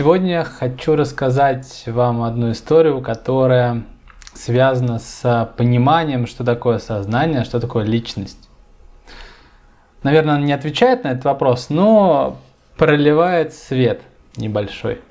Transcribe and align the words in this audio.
Сегодня 0.00 0.44
хочу 0.44 0.96
рассказать 0.96 1.82
вам 1.84 2.22
одну 2.22 2.52
историю, 2.52 3.02
которая 3.02 3.82
связана 4.32 4.98
с 4.98 5.52
пониманием, 5.58 6.26
что 6.26 6.42
такое 6.42 6.78
сознание, 6.78 7.44
что 7.44 7.60
такое 7.60 7.84
личность. 7.84 8.48
Наверное, 10.02 10.38
не 10.38 10.54
отвечает 10.54 11.04
на 11.04 11.08
этот 11.08 11.24
вопрос, 11.26 11.66
но 11.68 12.38
проливает 12.78 13.52
свет 13.52 14.00
небольшой. 14.36 15.02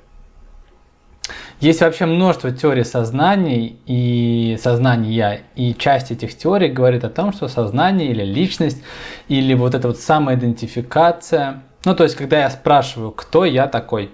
Есть 1.60 1.82
вообще 1.82 2.06
множество 2.06 2.50
теорий 2.50 2.82
сознаний 2.82 3.78
и 3.86 4.58
сознания, 4.60 5.42
и 5.54 5.72
часть 5.72 6.10
этих 6.10 6.36
теорий 6.36 6.68
говорит 6.68 7.04
о 7.04 7.10
том, 7.10 7.32
что 7.32 7.46
сознание 7.46 8.10
или 8.10 8.24
личность, 8.24 8.82
или 9.28 9.54
вот 9.54 9.76
эта 9.76 9.86
вот 9.86 10.00
самоидентификация, 10.00 11.62
ну 11.84 11.94
то 11.94 12.02
есть 12.02 12.16
когда 12.16 12.40
я 12.40 12.50
спрашиваю, 12.50 13.12
кто 13.12 13.44
я 13.44 13.68
такой, 13.68 14.10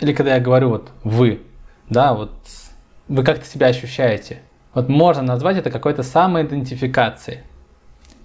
или 0.00 0.12
когда 0.12 0.34
я 0.34 0.40
говорю 0.40 0.70
вот 0.70 0.90
вы, 1.04 1.42
да, 1.88 2.14
вот 2.14 2.32
вы 3.08 3.22
как-то 3.24 3.46
себя 3.46 3.68
ощущаете, 3.68 4.42
вот 4.74 4.88
можно 4.88 5.22
назвать 5.22 5.56
это 5.56 5.70
какой-то 5.70 6.02
самоидентификацией 6.02 7.40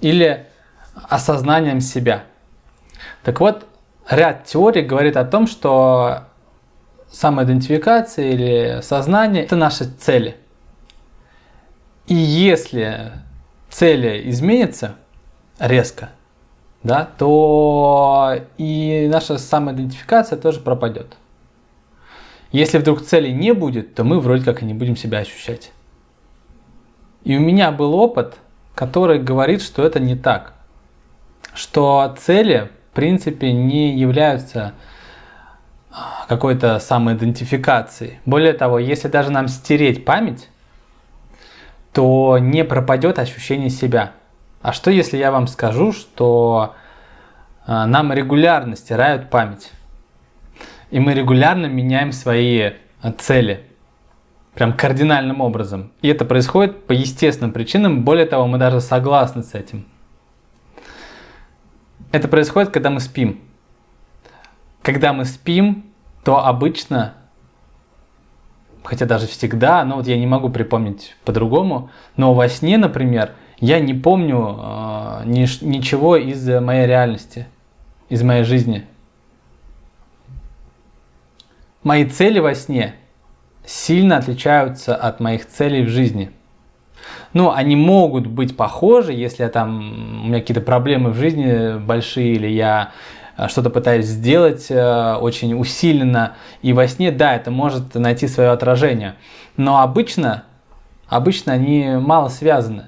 или 0.01 0.47
осознанием 0.93 1.79
себя. 1.79 2.23
Так 3.23 3.39
вот, 3.39 3.65
ряд 4.09 4.45
теорий 4.45 4.81
говорит 4.81 5.15
о 5.15 5.23
том, 5.23 5.47
что 5.47 6.23
самоидентификация 7.09 8.31
или 8.31 8.81
сознание– 8.81 9.43
это 9.45 9.55
наши 9.55 9.85
цели. 9.85 10.35
И 12.07 12.15
если 12.15 13.13
цели 13.69 14.29
изменятся 14.29 14.95
резко, 15.59 16.09
да, 16.83 17.07
то 17.17 18.39
и 18.57 19.07
наша 19.11 19.37
самоидентификация 19.37 20.37
тоже 20.37 20.59
пропадет. 20.59 21.15
Если 22.51 22.77
вдруг 22.77 23.01
цели 23.03 23.29
не 23.29 23.53
будет, 23.53 23.95
то 23.95 24.03
мы 24.03 24.19
вроде 24.19 24.43
как 24.43 24.61
и 24.61 24.65
не 24.65 24.73
будем 24.73 24.95
себя 24.95 25.19
ощущать. 25.19 25.71
И 27.23 27.37
у 27.37 27.39
меня 27.39 27.71
был 27.71 27.93
опыт, 27.93 28.35
который 28.75 29.19
говорит, 29.19 29.61
что 29.61 29.83
это 29.83 29.99
не 29.99 30.15
так. 30.15 30.53
Что 31.53 32.15
цели, 32.19 32.69
в 32.91 32.95
принципе, 32.95 33.53
не 33.53 33.97
являются 33.97 34.73
какой-то 36.27 36.79
самоидентификации. 36.79 38.19
Более 38.25 38.53
того, 38.53 38.79
если 38.79 39.07
даже 39.07 39.31
нам 39.31 39.47
стереть 39.47 40.05
память, 40.05 40.49
то 41.93 42.37
не 42.39 42.63
пропадет 42.63 43.19
ощущение 43.19 43.69
себя. 43.69 44.13
А 44.61 44.73
что 44.73 44.91
если 44.91 45.17
я 45.17 45.31
вам 45.31 45.47
скажу, 45.47 45.91
что 45.91 46.75
а, 47.65 47.85
нам 47.85 48.13
регулярно 48.13 48.75
стирают 48.75 49.29
память? 49.29 49.71
И 50.91 50.99
мы 50.99 51.13
регулярно 51.13 51.65
меняем 51.65 52.11
свои 52.11 52.71
а, 53.01 53.11
цели. 53.13 53.65
Прям 54.53 54.73
кардинальным 54.73 55.39
образом. 55.39 55.91
И 56.01 56.09
это 56.09 56.25
происходит 56.25 56.85
по 56.85 56.91
естественным 56.91 57.53
причинам. 57.53 58.03
Более 58.03 58.25
того, 58.25 58.45
мы 58.47 58.57
даже 58.57 58.81
согласны 58.81 59.43
с 59.43 59.55
этим. 59.55 59.87
Это 62.11 62.27
происходит, 62.27 62.71
когда 62.71 62.89
мы 62.89 62.99
спим. 62.99 63.39
Когда 64.81 65.13
мы 65.13 65.23
спим, 65.23 65.85
то 66.25 66.45
обычно, 66.45 67.13
хотя 68.83 69.05
даже 69.05 69.27
всегда, 69.27 69.85
но 69.85 69.95
вот 69.95 70.07
я 70.07 70.17
не 70.17 70.27
могу 70.27 70.49
припомнить 70.49 71.15
по-другому, 71.23 71.89
но 72.17 72.33
во 72.33 72.49
сне, 72.49 72.77
например, 72.77 73.31
я 73.59 73.79
не 73.79 73.93
помню 73.93 74.59
э, 74.59 75.21
ни, 75.25 75.63
ничего 75.63 76.17
из 76.17 76.47
моей 76.49 76.87
реальности, 76.87 77.47
из 78.09 78.23
моей 78.23 78.43
жизни. 78.43 78.85
Мои 81.83 82.05
цели 82.05 82.39
во 82.39 82.53
сне 82.53 82.95
сильно 83.65 84.17
отличаются 84.17 84.95
от 84.95 85.19
моих 85.19 85.47
целей 85.47 85.83
в 85.83 85.89
жизни. 85.89 86.31
Ну, 87.33 87.51
они 87.51 87.75
могут 87.75 88.27
быть 88.27 88.55
похожи, 88.55 89.13
если 89.13 89.43
я 89.43 89.49
там, 89.49 90.23
у 90.23 90.27
меня 90.27 90.39
какие-то 90.39 90.61
проблемы 90.61 91.11
в 91.11 91.15
жизни 91.15 91.77
большие, 91.79 92.33
или 92.33 92.47
я 92.47 92.91
Э, 93.41 93.47
что-то 93.47 93.69
пытаюсь 93.69 94.05
сделать 94.05 94.67
э, 94.69 95.15
очень 95.15 95.59
усиленно, 95.59 96.33
и 96.61 96.73
во 96.73 96.87
сне, 96.87 97.11
да, 97.11 97.35
это 97.35 97.49
может 97.51 97.95
найти 97.95 98.27
свое 98.27 98.49
отражение. 98.49 99.15
Но 99.57 99.81
обычно, 99.81 100.43
обычно 101.07 101.53
они 101.53 101.95
мало 101.99 102.29
связаны. 102.29 102.83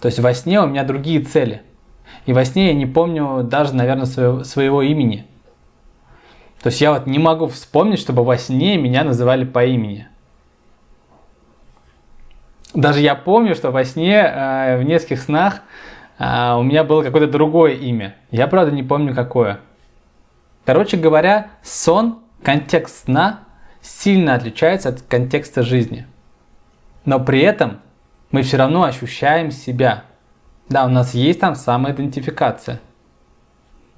То 0.00 0.06
есть 0.06 0.18
во 0.18 0.34
сне 0.34 0.60
у 0.60 0.66
меня 0.66 0.84
другие 0.84 1.20
цели. 1.20 1.62
И 2.26 2.32
во 2.32 2.44
сне 2.44 2.68
я 2.68 2.74
не 2.74 2.86
помню 2.86 3.42
даже, 3.42 3.74
наверное, 3.74 4.06
своего, 4.06 4.44
своего 4.44 4.82
имени. 4.82 5.26
То 6.62 6.68
есть 6.68 6.80
я 6.80 6.92
вот 6.92 7.06
не 7.06 7.18
могу 7.18 7.48
вспомнить, 7.48 7.98
чтобы 7.98 8.24
во 8.24 8.38
сне 8.38 8.76
меня 8.76 9.02
называли 9.02 9.44
по 9.44 9.64
имени. 9.64 10.06
Даже 12.72 13.00
я 13.00 13.14
помню, 13.14 13.54
что 13.54 13.70
во 13.70 13.84
сне, 13.84 14.16
э, 14.16 14.78
в 14.78 14.84
нескольких 14.84 15.20
снах, 15.20 15.60
э, 16.18 16.54
у 16.54 16.62
меня 16.62 16.84
было 16.84 17.02
какое-то 17.02 17.30
другое 17.30 17.72
имя. 17.72 18.14
Я, 18.30 18.46
правда, 18.46 18.72
не 18.72 18.82
помню 18.82 19.14
какое. 19.14 19.58
Короче 20.64 20.96
говоря, 20.96 21.48
сон, 21.62 22.20
контекст 22.42 23.04
сна 23.04 23.40
сильно 23.82 24.34
отличается 24.34 24.90
от 24.90 25.02
контекста 25.02 25.62
жизни. 25.62 26.06
Но 27.04 27.18
при 27.18 27.40
этом 27.40 27.80
мы 28.30 28.42
все 28.42 28.56
равно 28.56 28.84
ощущаем 28.84 29.50
себя. 29.50 30.04
Да, 30.68 30.84
у 30.84 30.88
нас 30.88 31.12
есть 31.12 31.40
там 31.40 31.56
самоидентификация. 31.56 32.80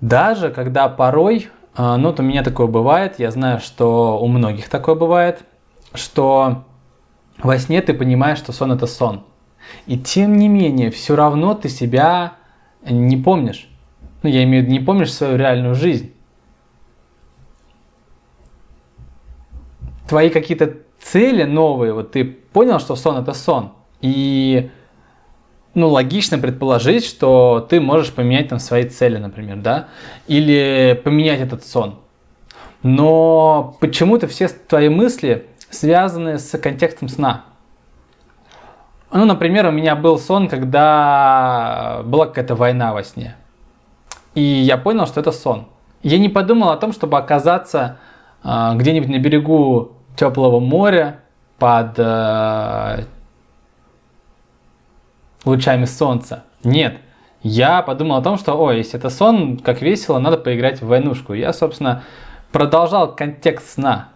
Даже 0.01 0.51
когда 0.51 0.89
порой, 0.89 1.51
ну 1.77 2.09
вот 2.09 2.21
у 2.21 2.23
меня 2.23 2.43
такое 2.43 2.67
бывает, 2.67 3.19
я 3.19 3.31
знаю, 3.31 3.61
что 3.61 4.19
у 4.21 4.29
многих 4.29 4.69
такое 4.69 4.95
бывает, 4.95 5.45
что 5.93 6.65
во 7.39 7.59
сне 7.59 7.83
ты 7.83 7.95
понимаешь, 7.95 8.39
что 8.39 8.53
сон 8.53 8.73
это 8.73 8.87
сон. 8.87 9.25
И 9.87 9.99
тем 9.99 10.37
не 10.37 10.49
менее, 10.49 10.91
все 10.91 11.17
равно 11.17 11.55
ты 11.55 11.69
себя 11.69 12.35
не 12.89 13.17
помнишь. 13.17 13.69
Ну, 14.23 14.29
я 14.29 14.45
имею 14.45 14.63
в 14.63 14.67
виду, 14.67 14.79
не 14.79 14.85
помнишь 14.85 15.13
свою 15.13 15.37
реальную 15.37 15.75
жизнь. 15.75 16.15
твои 20.07 20.31
какие-то 20.31 20.77
цели 21.01 21.45
новые, 21.45 21.93
вот 21.93 22.13
ты 22.13 22.25
понял, 22.25 22.79
что 22.79 22.97
сон 22.97 23.17
это 23.17 23.33
сон, 23.33 23.73
и 24.01 24.71
ну, 25.75 25.89
логично 25.89 26.39
предположить, 26.39 27.05
что 27.05 27.67
ты 27.69 27.81
можешь 27.81 28.13
поменять 28.13 28.49
там 28.49 28.59
свои 28.59 28.85
цели, 28.85 29.17
например, 29.17 29.57
да, 29.57 29.89
или 30.27 31.01
поменять 31.05 31.41
этот 31.41 31.65
сон. 31.65 31.97
Но 32.83 33.77
почему-то 33.81 34.29
все 34.29 34.49
твои 34.49 34.89
мысли 34.89 35.47
связаны 35.71 36.39
с 36.39 36.57
контекстом 36.59 37.09
сна. 37.09 37.45
Ну, 39.13 39.25
например, 39.25 39.67
у 39.67 39.71
меня 39.71 39.97
был 39.97 40.19
сон, 40.19 40.49
когда 40.49 42.03
была 42.05 42.27
какая-то 42.27 42.55
война 42.55 42.93
во 42.93 43.03
сне. 43.03 43.37
И 44.35 44.43
я 44.43 44.77
понял, 44.77 45.07
что 45.07 45.21
это 45.21 45.33
сон. 45.33 45.67
Я 46.03 46.19
не 46.19 46.29
подумал 46.29 46.71
о 46.71 46.77
том, 46.77 46.93
чтобы 46.93 47.17
оказаться 47.17 47.99
а, 48.43 48.75
где-нибудь 48.75 49.09
на 49.09 49.19
берегу 49.19 49.93
теплого 50.17 50.61
моря 50.61 51.21
под 51.59 51.95
э, 51.99 53.05
лучами 55.45 55.85
солнца. 55.85 56.45
Нет. 56.63 56.99
Я 57.43 57.83
подумал 57.83 58.17
о 58.17 58.23
том, 58.23 58.39
что, 58.39 58.55
ой, 58.55 58.79
если 58.79 58.99
это 58.99 59.11
сон, 59.11 59.59
как 59.59 59.83
весело, 59.83 60.19
надо 60.19 60.39
поиграть 60.39 60.81
в 60.81 60.87
войнушку. 60.87 61.35
Я, 61.35 61.53
собственно, 61.53 62.03
продолжал 62.53 63.15
контекст 63.15 63.75
сна. 63.75 64.09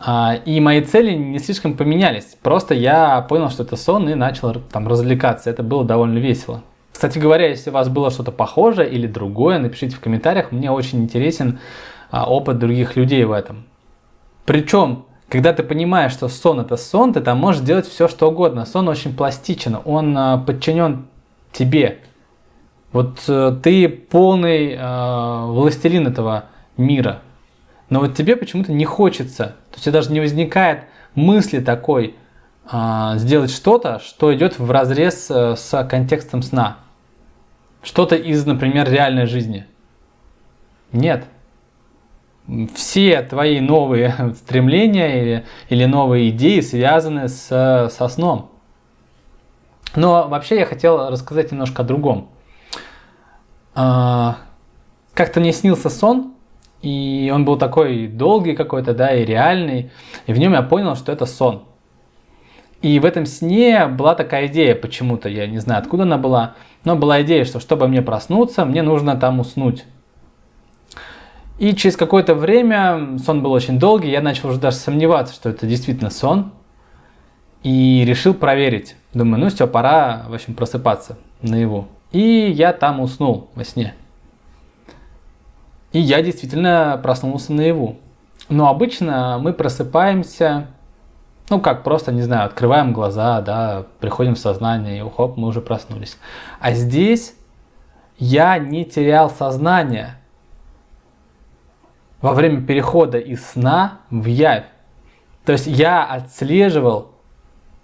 А, 0.00 0.36
и 0.44 0.60
мои 0.60 0.80
цели 0.82 1.12
не 1.12 1.38
слишком 1.38 1.76
поменялись. 1.76 2.36
Просто 2.42 2.74
я 2.74 3.20
понял, 3.22 3.50
что 3.50 3.62
это 3.62 3.76
сон 3.76 4.08
и 4.08 4.14
начал 4.14 4.54
там 4.54 4.86
развлекаться. 4.86 5.50
Это 5.50 5.62
было 5.62 5.84
довольно 5.84 6.18
весело. 6.18 6.62
Кстати 6.92 7.18
говоря, 7.18 7.48
если 7.48 7.70
у 7.70 7.72
вас 7.72 7.88
было 7.88 8.10
что-то 8.10 8.30
похожее 8.30 8.88
или 8.88 9.08
другое, 9.08 9.58
напишите 9.58 9.96
в 9.96 10.00
комментариях. 10.00 10.52
Мне 10.52 10.70
очень 10.70 11.02
интересен 11.02 11.58
а, 12.10 12.30
опыт 12.30 12.58
других 12.58 12.94
людей 12.94 13.24
в 13.24 13.32
этом. 13.32 13.64
Причем, 14.46 15.06
когда 15.34 15.52
ты 15.52 15.64
понимаешь, 15.64 16.12
что 16.12 16.28
сон 16.28 16.60
это 16.60 16.76
сон, 16.76 17.12
ты 17.12 17.20
там 17.20 17.38
можешь 17.38 17.60
делать 17.60 17.88
все, 17.88 18.06
что 18.06 18.30
угодно. 18.30 18.64
Сон 18.66 18.86
очень 18.86 19.16
пластичен, 19.16 19.78
он 19.84 20.16
а, 20.16 20.38
подчинен 20.38 21.06
тебе. 21.50 21.98
Вот 22.92 23.18
э, 23.26 23.58
ты 23.60 23.88
полный 23.88 24.74
э, 24.74 25.44
властелин 25.46 26.06
этого 26.06 26.44
мира. 26.76 27.18
Но 27.90 27.98
вот 27.98 28.14
тебе 28.14 28.36
почему-то 28.36 28.70
не 28.70 28.84
хочется. 28.84 29.56
То 29.72 29.78
есть 29.78 29.90
даже 29.90 30.12
не 30.12 30.20
возникает 30.20 30.84
мысли 31.16 31.58
такой 31.58 32.14
э, 32.70 33.12
сделать 33.16 33.50
что-то, 33.50 33.98
что 33.98 34.32
идет 34.32 34.60
в 34.60 34.70
разрез 34.70 35.32
э, 35.32 35.56
с 35.56 35.84
контекстом 35.90 36.44
сна. 36.44 36.76
Что-то 37.82 38.14
из, 38.14 38.46
например, 38.46 38.88
реальной 38.88 39.26
жизни. 39.26 39.66
Нет 40.92 41.24
все 42.74 43.22
твои 43.22 43.60
новые 43.60 44.34
стремления 44.34 45.22
или, 45.22 45.44
или 45.68 45.84
новые 45.84 46.30
идеи 46.30 46.60
связаны 46.60 47.28
с, 47.28 47.88
со 47.90 48.08
сном. 48.08 48.50
Но 49.96 50.28
вообще 50.28 50.60
я 50.60 50.66
хотел 50.66 51.08
рассказать 51.08 51.52
немножко 51.52 51.82
о 51.82 51.84
другом. 51.84 52.28
А, 53.74 54.38
как-то 55.14 55.40
мне 55.40 55.52
снился 55.52 55.88
сон, 55.88 56.34
и 56.82 57.30
он 57.34 57.44
был 57.44 57.56
такой 57.56 58.08
долгий 58.08 58.54
какой-то, 58.54 58.92
да, 58.94 59.14
и 59.14 59.24
реальный, 59.24 59.90
и 60.26 60.32
в 60.32 60.38
нем 60.38 60.52
я 60.52 60.62
понял, 60.62 60.96
что 60.96 61.12
это 61.12 61.26
сон. 61.26 61.64
И 62.82 62.98
в 62.98 63.06
этом 63.06 63.24
сне 63.24 63.86
была 63.86 64.14
такая 64.14 64.46
идея 64.46 64.74
почему-то, 64.74 65.28
я 65.28 65.46
не 65.46 65.58
знаю, 65.58 65.80
откуда 65.80 66.02
она 66.02 66.18
была, 66.18 66.54
но 66.84 66.96
была 66.96 67.22
идея, 67.22 67.44
что 67.44 67.58
чтобы 67.58 67.88
мне 67.88 68.02
проснуться, 68.02 68.64
мне 68.64 68.82
нужно 68.82 69.16
там 69.16 69.40
уснуть. 69.40 69.84
И 71.58 71.74
через 71.74 71.96
какое-то 71.96 72.34
время, 72.34 73.18
сон 73.24 73.42
был 73.42 73.52
очень 73.52 73.78
долгий, 73.78 74.10
я 74.10 74.20
начал 74.20 74.48
уже 74.48 74.58
даже 74.58 74.76
сомневаться, 74.76 75.34
что 75.34 75.48
это 75.48 75.66
действительно 75.66 76.10
сон. 76.10 76.52
И 77.62 78.04
решил 78.06 78.34
проверить. 78.34 78.96
Думаю, 79.14 79.40
ну 79.40 79.48
все, 79.48 79.66
пора, 79.66 80.24
в 80.28 80.34
общем, 80.34 80.54
просыпаться 80.54 81.16
наяву. 81.40 81.88
И 82.12 82.20
я 82.20 82.72
там 82.72 83.00
уснул 83.00 83.48
во 83.54 83.64
сне. 83.64 83.94
И 85.92 86.00
я 86.00 86.22
действительно 86.22 87.00
проснулся 87.02 87.52
наяву. 87.52 87.96
Но 88.48 88.68
обычно 88.68 89.38
мы 89.40 89.52
просыпаемся, 89.52 90.66
ну 91.48 91.60
как, 91.60 91.84
просто, 91.84 92.12
не 92.12 92.22
знаю, 92.22 92.46
открываем 92.46 92.92
глаза, 92.92 93.40
да, 93.40 93.86
приходим 94.00 94.34
в 94.34 94.38
сознание, 94.38 94.98
и 94.98 95.10
хоп, 95.10 95.36
мы 95.36 95.48
уже 95.48 95.60
проснулись. 95.60 96.18
А 96.60 96.72
здесь 96.72 97.34
я 98.18 98.58
не 98.58 98.84
терял 98.84 99.30
сознание 99.30 100.16
во 102.24 102.32
время 102.32 102.62
перехода 102.62 103.18
из 103.18 103.44
сна 103.44 104.00
в 104.08 104.24
явь. 104.24 104.64
То 105.44 105.52
есть 105.52 105.66
я 105.66 106.06
отслеживал 106.06 107.10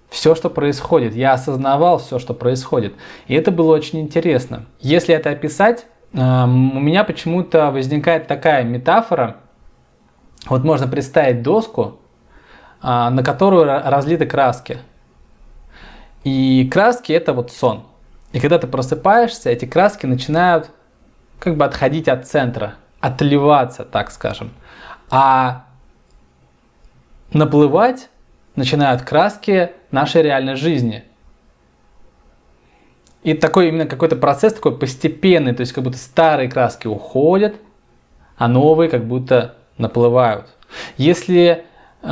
все, 0.08 0.34
что 0.34 0.48
происходит, 0.48 1.14
я 1.14 1.34
осознавал 1.34 1.98
все, 1.98 2.18
что 2.18 2.32
происходит. 2.32 2.94
И 3.26 3.34
это 3.34 3.50
было 3.50 3.74
очень 3.74 4.00
интересно. 4.00 4.64
Если 4.78 5.14
это 5.14 5.28
описать, 5.28 5.84
эм, 6.14 6.74
у 6.74 6.80
меня 6.80 7.04
почему-то 7.04 7.70
возникает 7.70 8.28
такая 8.28 8.64
метафора. 8.64 9.36
Вот 10.46 10.64
можно 10.64 10.88
представить 10.88 11.42
доску, 11.42 11.98
а, 12.80 13.10
на 13.10 13.22
которую 13.22 13.66
разлиты 13.66 14.24
краски. 14.24 14.78
И 16.24 16.66
краски 16.72 17.12
это 17.12 17.34
вот 17.34 17.52
сон. 17.52 17.82
И 18.32 18.40
когда 18.40 18.58
ты 18.58 18.66
просыпаешься, 18.66 19.50
эти 19.50 19.66
краски 19.66 20.06
начинают 20.06 20.70
как 21.38 21.58
бы 21.58 21.66
отходить 21.66 22.08
от 22.08 22.26
центра, 22.26 22.76
отливаться, 23.00 23.84
так 23.84 24.10
скажем. 24.10 24.50
А 25.10 25.64
наплывать 27.32 28.08
начинают 28.56 29.02
краски 29.02 29.70
нашей 29.90 30.22
реальной 30.22 30.56
жизни. 30.56 31.04
И 33.22 33.34
такой 33.34 33.68
именно 33.68 33.86
какой-то 33.86 34.16
процесс 34.16 34.54
такой 34.54 34.76
постепенный, 34.76 35.54
то 35.54 35.60
есть 35.60 35.72
как 35.72 35.84
будто 35.84 35.98
старые 35.98 36.48
краски 36.48 36.86
уходят, 36.86 37.56
а 38.36 38.48
новые 38.48 38.88
как 38.88 39.04
будто 39.04 39.56
наплывают. 39.76 40.46
Если 40.96 41.64
э, 42.02 42.06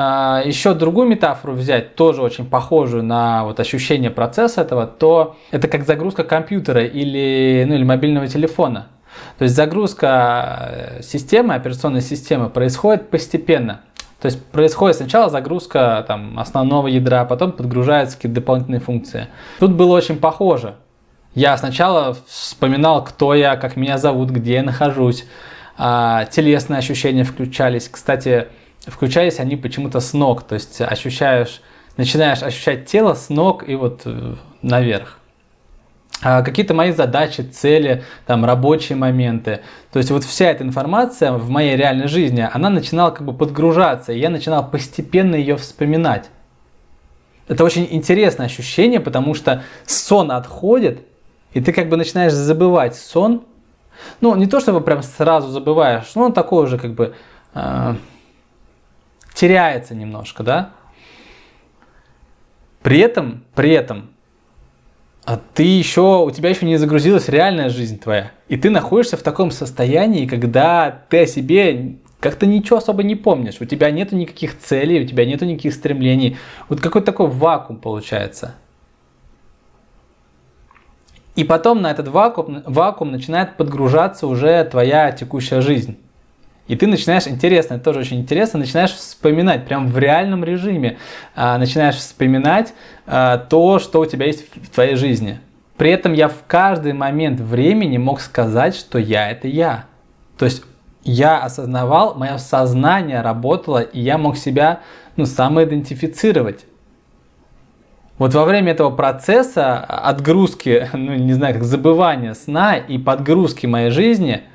еще 0.44 0.74
другую 0.74 1.08
метафору 1.08 1.54
взять, 1.54 1.94
тоже 1.94 2.20
очень 2.22 2.44
похожую 2.44 3.02
на 3.04 3.44
вот 3.44 3.58
ощущение 3.58 4.10
процесса 4.10 4.60
этого, 4.60 4.86
то 4.86 5.36
это 5.50 5.66
как 5.68 5.86
загрузка 5.86 6.24
компьютера 6.24 6.84
или, 6.84 7.64
ну, 7.66 7.74
или 7.74 7.84
мобильного 7.84 8.26
телефона. 8.26 8.88
То 9.38 9.44
есть 9.44 9.54
загрузка 9.54 10.68
э, 10.98 11.02
системы, 11.02 11.54
операционной 11.54 12.02
системы 12.02 12.50
происходит 12.50 13.10
постепенно. 13.10 13.82
То 14.20 14.26
есть 14.26 14.44
происходит 14.46 14.96
сначала 14.96 15.30
загрузка 15.30 16.04
там, 16.08 16.38
основного 16.38 16.88
ядра, 16.88 17.24
потом 17.24 17.52
подгружаются 17.52 18.16
какие-то 18.16 18.40
дополнительные 18.40 18.80
функции. 18.80 19.28
Тут 19.60 19.72
было 19.72 19.96
очень 19.96 20.16
похоже. 20.16 20.74
Я 21.34 21.56
сначала 21.56 22.16
вспоминал, 22.26 23.04
кто 23.04 23.32
я, 23.34 23.56
как 23.56 23.76
меня 23.76 23.96
зовут, 23.96 24.30
где 24.30 24.54
я 24.54 24.62
нахожусь. 24.64 25.24
А, 25.76 26.24
телесные 26.24 26.78
ощущения 26.78 27.22
включались. 27.22 27.88
Кстати, 27.88 28.48
включались 28.84 29.38
они 29.38 29.56
почему-то 29.56 30.00
с 30.00 30.12
ног. 30.14 30.42
То 30.42 30.54
есть 30.54 30.80
ощущаешь, 30.80 31.60
начинаешь 31.96 32.42
ощущать 32.42 32.86
тело 32.86 33.14
с 33.14 33.28
ног 33.28 33.68
и 33.68 33.76
вот 33.76 34.02
э, 34.04 34.34
наверх. 34.62 35.17
А, 36.20 36.42
какие-то 36.42 36.74
мои 36.74 36.90
задачи, 36.90 37.42
цели, 37.42 38.02
там, 38.26 38.44
рабочие 38.44 38.96
моменты. 38.96 39.60
То 39.92 39.98
есть 39.98 40.10
вот 40.10 40.24
вся 40.24 40.46
эта 40.46 40.64
информация 40.64 41.32
в 41.32 41.48
моей 41.48 41.76
реальной 41.76 42.08
жизни, 42.08 42.48
она 42.52 42.70
начинала 42.70 43.10
как 43.10 43.24
бы 43.24 43.32
подгружаться, 43.32 44.12
и 44.12 44.18
я 44.18 44.28
начинал 44.28 44.68
постепенно 44.68 45.36
ее 45.36 45.56
вспоминать. 45.56 46.30
Это 47.46 47.64
очень 47.64 47.86
интересное 47.90 48.46
ощущение, 48.46 49.00
потому 49.00 49.34
что 49.34 49.62
сон 49.86 50.32
отходит, 50.32 51.06
и 51.52 51.60
ты 51.60 51.72
как 51.72 51.88
бы 51.88 51.96
начинаешь 51.96 52.32
забывать 52.32 52.96
сон. 52.96 53.44
Ну, 54.20 54.34
не 54.34 54.46
то 54.46 54.60
чтобы 54.60 54.80
прям 54.80 55.02
сразу 55.02 55.48
забываешь, 55.48 56.10
но 56.14 56.24
он 56.24 56.32
такой 56.32 56.64
уже 56.64 56.78
как 56.78 56.94
бы 56.94 57.14
э, 57.54 57.94
теряется 59.34 59.94
немножко, 59.94 60.42
да. 60.42 60.70
При 62.82 62.98
этом, 62.98 63.44
при 63.54 63.70
этом 63.70 64.10
а 65.28 65.38
ты 65.52 65.62
еще, 65.62 66.24
у 66.24 66.30
тебя 66.30 66.48
еще 66.48 66.64
не 66.64 66.78
загрузилась 66.78 67.28
реальная 67.28 67.68
жизнь 67.68 67.98
твоя. 67.98 68.30
И 68.48 68.56
ты 68.56 68.70
находишься 68.70 69.18
в 69.18 69.22
таком 69.22 69.50
состоянии, 69.50 70.24
когда 70.24 71.02
ты 71.10 71.24
о 71.24 71.26
себе 71.26 71.96
как-то 72.18 72.46
ничего 72.46 72.78
особо 72.78 73.02
не 73.02 73.14
помнишь. 73.14 73.56
У 73.60 73.66
тебя 73.66 73.90
нету 73.90 74.16
никаких 74.16 74.58
целей, 74.58 75.04
у 75.04 75.06
тебя 75.06 75.26
нету 75.26 75.44
никаких 75.44 75.74
стремлений. 75.74 76.38
Вот 76.70 76.80
какой-то 76.80 77.04
такой 77.04 77.26
вакуум 77.26 77.78
получается. 77.78 78.54
И 81.36 81.44
потом 81.44 81.82
на 81.82 81.90
этот 81.90 82.08
вакуум, 82.08 82.62
вакуум 82.64 83.12
начинает 83.12 83.58
подгружаться 83.58 84.26
уже 84.26 84.64
твоя 84.64 85.12
текущая 85.12 85.60
жизнь. 85.60 85.98
И 86.68 86.76
ты 86.76 86.86
начинаешь, 86.86 87.26
интересно, 87.26 87.74
это 87.74 87.84
тоже 87.84 88.00
очень 88.00 88.20
интересно, 88.20 88.58
начинаешь 88.58 88.92
вспоминать 88.92 89.64
прям 89.64 89.88
в 89.88 89.98
реальном 89.98 90.44
режиме, 90.44 90.98
а, 91.34 91.56
начинаешь 91.56 91.96
вспоминать 91.96 92.74
а, 93.06 93.38
то, 93.38 93.78
что 93.78 94.00
у 94.00 94.06
тебя 94.06 94.26
есть 94.26 94.44
в 94.54 94.68
твоей 94.68 94.94
жизни. 94.94 95.40
При 95.78 95.90
этом 95.90 96.12
я 96.12 96.28
в 96.28 96.44
каждый 96.46 96.92
момент 96.92 97.40
времени 97.40 97.96
мог 97.96 98.20
сказать, 98.20 98.76
что 98.76 98.98
я 98.98 99.30
это 99.30 99.48
я. 99.48 99.86
То 100.36 100.44
есть 100.44 100.62
я 101.04 101.38
осознавал, 101.38 102.14
мое 102.14 102.36
сознание 102.36 103.22
работало, 103.22 103.80
и 103.80 104.00
я 104.00 104.18
мог 104.18 104.36
себя 104.36 104.80
ну, 105.16 105.24
самоидентифицировать. 105.24 106.66
Вот 108.18 108.34
во 108.34 108.44
время 108.44 108.72
этого 108.72 108.90
процесса 108.90 109.78
отгрузки, 109.78 110.90
ну 110.92 111.14
не 111.14 111.32
знаю, 111.32 111.54
как 111.54 111.64
забывания 111.64 112.34
сна 112.34 112.76
и 112.76 112.98
подгрузки 112.98 113.64
моей 113.64 113.88
жизни– 113.88 114.42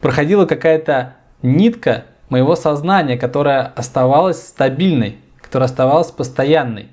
проходила 0.00 0.46
какая-то 0.46 1.16
нитка 1.42 2.04
моего 2.28 2.56
сознания, 2.56 3.16
которая 3.16 3.66
оставалась 3.66 4.40
стабильной, 4.42 5.18
которая 5.40 5.66
оставалась 5.66 6.10
постоянной. 6.10 6.88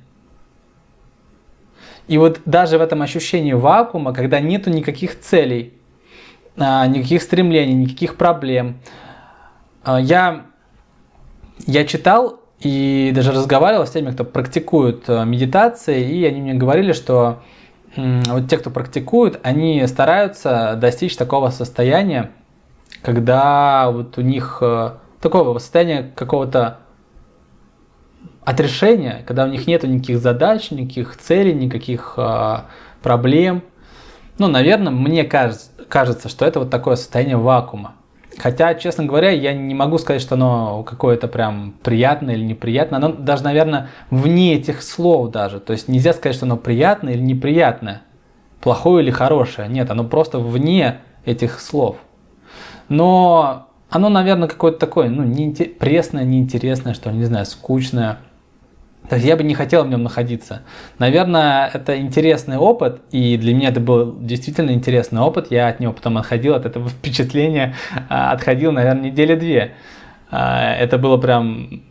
И 2.07 2.17
вот 2.17 2.39
даже 2.45 2.77
в 2.77 2.81
этом 2.81 3.01
ощущении 3.01 3.53
вакуума, 3.53 4.13
когда 4.13 4.39
нету 4.39 4.69
никаких 4.69 5.19
целей, 5.19 5.73
а, 6.57 6.87
никаких 6.87 7.21
стремлений, 7.21 7.73
никаких 7.73 8.15
проблем, 8.15 8.79
а, 9.83 9.99
я, 9.99 10.45
я 11.65 11.85
читал 11.85 12.39
и 12.59 13.11
даже 13.13 13.31
разговаривал 13.31 13.85
с 13.85 13.91
теми, 13.91 14.11
кто 14.11 14.23
практикует 14.23 15.03
а, 15.09 15.25
медитации, 15.25 16.01
и 16.09 16.25
они 16.25 16.41
мне 16.41 16.53
говорили, 16.53 16.93
что 16.93 17.43
вот 17.95 18.47
те, 18.47 18.57
кто 18.57 18.69
практикует, 18.69 19.39
они 19.41 19.85
стараются 19.87 20.77
достичь 20.79 21.17
такого 21.17 21.49
состояния, 21.49 22.29
когда 23.01 23.89
вот 23.91 24.17
у 24.17 24.21
них 24.21 24.59
э, 24.61 24.91
такого 25.21 25.57
состояния 25.59 26.11
какого-то 26.15 26.79
отрешения, 28.43 29.23
когда 29.27 29.45
у 29.45 29.47
них 29.47 29.67
нет 29.67 29.83
никаких 29.83 30.19
задач, 30.19 30.71
никаких 30.71 31.17
целей, 31.17 31.53
никаких 31.53 32.13
э, 32.17 32.57
проблем. 33.01 33.63
Ну, 34.37 34.47
наверное, 34.47 34.91
мне 34.91 35.23
кажется, 35.23 35.69
кажется, 35.89 36.29
что 36.29 36.45
это 36.45 36.59
вот 36.59 36.69
такое 36.69 36.95
состояние 36.95 37.37
вакуума. 37.37 37.95
Хотя, 38.37 38.75
честно 38.75 39.05
говоря, 39.05 39.31
я 39.31 39.53
не 39.53 39.73
могу 39.73 39.97
сказать, 39.97 40.21
что 40.21 40.35
оно 40.35 40.83
какое-то 40.83 41.27
прям 41.27 41.73
приятное 41.81 42.35
или 42.35 42.43
неприятное. 42.43 42.97
Оно 42.97 43.11
даже, 43.11 43.43
наверное, 43.43 43.89
вне 44.11 44.55
этих 44.55 44.83
слов 44.83 45.31
даже. 45.31 45.59
То 45.59 45.73
есть 45.73 45.87
нельзя 45.87 46.13
сказать, 46.13 46.35
что 46.35 46.45
оно 46.45 46.55
приятное 46.55 47.13
или 47.13 47.21
неприятное, 47.21 48.03
плохое 48.61 49.03
или 49.03 49.11
хорошее. 49.11 49.67
Нет, 49.67 49.89
оно 49.89 50.03
просто 50.03 50.37
вне 50.37 50.99
этих 51.25 51.59
слов. 51.59 51.97
Но 52.89 53.67
оно, 53.89 54.09
наверное, 54.09 54.47
какое-то 54.47 54.79
такое, 54.79 55.09
ну, 55.09 55.23
не, 55.23 55.51
пресное, 55.51 56.23
неинтересное, 56.23 56.93
что 56.93 57.09
ли, 57.09 57.17
не 57.17 57.25
знаю, 57.25 57.45
скучное. 57.45 58.19
То 59.09 59.15
есть 59.15 59.27
я 59.27 59.37
бы 59.37 59.43
не 59.43 59.55
хотел 59.55 59.85
в 59.85 59.87
нем 59.87 60.03
находиться. 60.03 60.63
Наверное, 60.99 61.69
это 61.73 61.99
интересный 61.99 62.57
опыт, 62.57 63.01
и 63.11 63.37
для 63.37 63.53
меня 63.53 63.69
это 63.69 63.79
был 63.79 64.17
действительно 64.19 64.71
интересный 64.71 65.21
опыт. 65.21 65.47
Я 65.49 65.69
от 65.69 65.79
него 65.79 65.93
потом 65.93 66.17
отходил, 66.17 66.55
от 66.55 66.65
этого 66.65 66.89
впечатления 66.89 67.75
а, 68.09 68.31
отходил, 68.31 68.71
наверное, 68.71 69.11
недели 69.11 69.35
две. 69.35 69.73
А, 70.29 70.73
это 70.73 70.97
было 70.97 71.17
прям, 71.17 71.83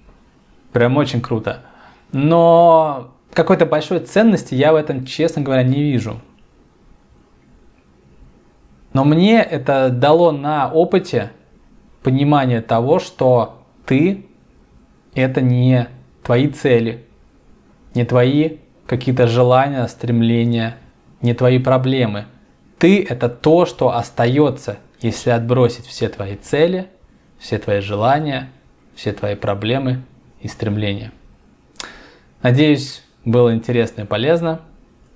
прям 0.72 0.96
очень 0.98 1.22
круто. 1.22 1.60
Но 2.12 3.12
какой-то 3.32 3.64
большой 3.64 4.00
ценности 4.00 4.54
я 4.54 4.72
в 4.72 4.76
этом, 4.76 5.06
честно 5.06 5.40
говоря, 5.40 5.62
не 5.62 5.82
вижу. 5.82 6.20
Но 8.96 9.04
мне 9.04 9.42
это 9.42 9.90
дало 9.90 10.32
на 10.32 10.72
опыте 10.72 11.30
понимание 12.02 12.62
того, 12.62 12.98
что 12.98 13.62
ты– 13.84 14.24
это 15.14 15.42
не 15.42 15.88
твои 16.22 16.48
цели, 16.48 17.04
не 17.94 18.06
твои 18.06 18.56
какие-то 18.86 19.26
желания, 19.26 19.86
стремления, 19.86 20.78
не 21.20 21.34
твои 21.34 21.58
проблемы. 21.58 22.24
Ты– 22.78 23.04
это 23.10 23.28
то, 23.28 23.66
что 23.66 23.94
остается, 23.94 24.78
если 25.02 25.28
отбросить 25.28 25.84
все 25.84 26.08
твои 26.08 26.36
цели, 26.36 26.88
все 27.38 27.58
твои 27.58 27.80
желания, 27.80 28.50
все 28.94 29.12
твои 29.12 29.34
проблемы 29.34 30.04
и 30.40 30.48
стремления. 30.48 31.12
Надеюсь, 32.40 33.04
было 33.26 33.54
интересно 33.54 34.00
и 34.00 34.06
полезно. 34.06 34.62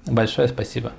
Большое 0.04 0.48
спасибо. 0.48 0.92